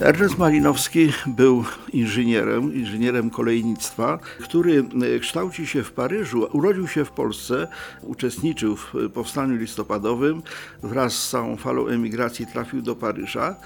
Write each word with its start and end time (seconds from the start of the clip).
Ernest 0.00 0.38
Malinowski 0.38 1.12
był 1.26 1.64
inżynierem, 1.92 2.74
inżynierem 2.74 3.30
kolejnictwa, 3.30 4.18
który 4.18 4.84
e, 5.16 5.18
kształci 5.18 5.66
się 5.66 5.82
w 5.82 5.92
Paryżu, 5.92 6.48
urodził 6.52 6.88
się 6.88 7.04
w 7.04 7.10
Polsce, 7.10 7.68
uczestniczył 8.02 8.76
w 8.76 8.92
powstaniu 9.14 9.56
listopadowym, 9.56 10.42
wraz 10.82 11.12
z 11.12 11.30
całą 11.30 11.56
falą 11.56 11.86
emigracji 11.86 12.46
trafił 12.46 12.82
do 12.82 12.96
Paryża. 12.96 13.56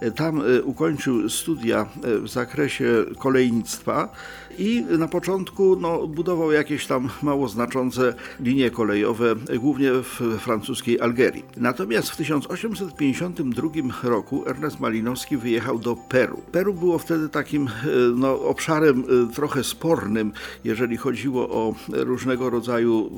E, 0.00 0.10
tam 0.10 0.40
e, 0.40 0.62
ukończył 0.62 1.28
studia 1.28 1.86
w 2.22 2.28
zakresie 2.28 3.04
kolejnictwa 3.18 4.08
i 4.58 4.84
na 4.98 5.08
początku 5.08 5.76
no, 5.76 6.06
budował 6.06 6.52
jakieś 6.52 6.86
tam 6.86 7.08
mało 7.22 7.48
znaczące 7.48 8.14
linie 8.40 8.70
kolejowe, 8.70 9.34
głównie 9.58 9.92
w 9.92 10.38
francuskiej 10.38 11.00
Algierii. 11.00 11.44
Natomiast 11.56 12.10
w 12.10 12.16
1852 12.16 13.68
roku 14.02 14.44
Ernest 14.46 14.80
Malinowski 14.80 15.36
wyjechał 15.36 15.78
do 15.84 15.96
Peru. 15.96 16.42
Peru 16.52 16.74
było 16.74 16.98
wtedy 16.98 17.28
takim 17.28 17.66
e, 17.66 17.70
no, 18.16 18.40
obszarem 18.40 19.04
e, 19.30 19.34
trochę 19.34 19.64
spornym, 19.64 20.32
jeżeli 20.64 20.96
chodziło 20.96 21.50
o 21.50 21.74
różnego 21.88 22.50
rodzaju 22.50 23.10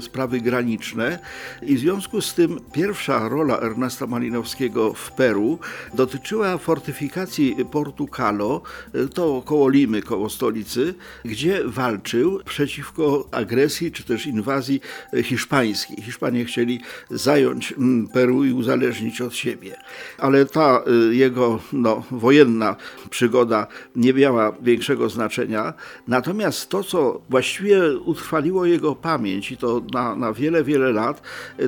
sprawy 0.00 0.40
graniczne 0.40 1.18
i 1.62 1.76
w 1.76 1.78
związku 1.78 2.20
z 2.20 2.34
tym 2.34 2.60
pierwsza 2.72 3.28
rola 3.28 3.60
Ernesta 3.60 4.06
Malinowskiego 4.06 4.92
w 4.94 5.12
Peru 5.12 5.58
dotyczyła 5.94 6.58
fortyfikacji 6.58 7.56
portu 7.70 8.06
Calo, 8.06 8.62
e, 8.94 9.08
to 9.08 9.42
koło 9.44 9.68
Limy, 9.68 10.02
koło 10.02 10.30
stolicy, 10.30 10.94
gdzie 11.24 11.64
walczył 11.64 12.40
przeciwko 12.44 13.28
agresji 13.30 13.92
czy 13.92 14.04
też 14.04 14.26
inwazji 14.26 14.80
hiszpańskiej. 15.22 16.02
Hiszpanie 16.02 16.44
chcieli 16.44 16.80
zająć 17.10 17.72
mm, 17.72 18.08
Peru 18.08 18.44
i 18.44 18.52
uzależnić 18.52 19.20
od 19.20 19.34
siebie. 19.34 19.76
Ale 20.18 20.46
ta 20.46 20.82
jego 21.10 21.60
no, 21.72 22.02
wojenna 22.10 22.76
przygoda 23.10 23.66
nie 23.96 24.12
miała 24.12 24.52
większego 24.62 25.08
znaczenia. 25.08 25.74
Natomiast 26.08 26.68
to, 26.68 26.84
co 26.84 27.20
właściwie 27.30 27.98
utrwaliło 27.98 28.66
jego 28.66 28.94
pamięć 28.94 29.52
i 29.52 29.56
to 29.56 29.82
na, 29.92 30.14
na 30.14 30.32
wiele, 30.32 30.64
wiele 30.64 30.92
lat, 30.92 31.22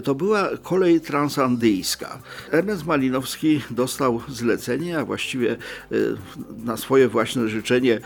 to 0.04 0.14
była 0.14 0.48
kolej 0.62 1.00
transandyjska. 1.00 2.18
Ernest 2.52 2.86
Malinowski 2.86 3.60
dostał 3.70 4.20
zlecenie, 4.28 4.98
a 4.98 5.04
właściwie 5.04 5.52
e, 5.52 5.56
na 6.64 6.76
swoje 6.76 7.08
własne 7.08 7.48
życzenie 7.48 7.94
e, 7.94 8.00